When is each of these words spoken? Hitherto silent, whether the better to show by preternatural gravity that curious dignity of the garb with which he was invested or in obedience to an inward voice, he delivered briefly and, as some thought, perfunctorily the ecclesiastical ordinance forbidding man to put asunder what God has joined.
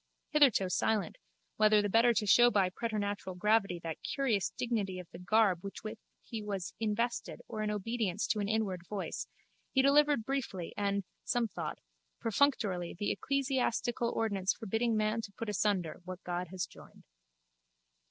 Hitherto 0.29 0.67
silent, 0.67 1.17
whether 1.57 1.79
the 1.79 1.87
better 1.87 2.11
to 2.11 2.25
show 2.25 2.49
by 2.49 2.71
preternatural 2.71 3.35
gravity 3.35 3.77
that 3.83 4.01
curious 4.01 4.49
dignity 4.49 4.97
of 4.97 5.07
the 5.11 5.19
garb 5.19 5.63
with 5.63 5.75
which 5.83 5.99
he 6.23 6.41
was 6.41 6.73
invested 6.79 7.39
or 7.47 7.61
in 7.61 7.69
obedience 7.69 8.25
to 8.25 8.39
an 8.39 8.49
inward 8.49 8.81
voice, 8.89 9.27
he 9.71 9.83
delivered 9.83 10.25
briefly 10.25 10.73
and, 10.75 11.03
as 11.03 11.03
some 11.25 11.47
thought, 11.47 11.77
perfunctorily 12.19 12.95
the 12.97 13.11
ecclesiastical 13.11 14.09
ordinance 14.09 14.53
forbidding 14.55 14.97
man 14.97 15.21
to 15.21 15.31
put 15.33 15.49
asunder 15.49 16.01
what 16.03 16.23
God 16.23 16.47
has 16.47 16.65
joined. 16.65 17.03